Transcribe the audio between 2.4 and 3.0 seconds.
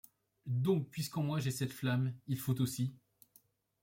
aussi